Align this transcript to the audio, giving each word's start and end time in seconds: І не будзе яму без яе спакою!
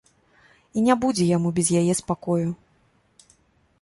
І 0.77 0.83
не 0.87 0.95
будзе 1.03 1.27
яму 1.37 1.49
без 1.59 1.67
яе 1.83 1.93
спакою! 2.03 2.49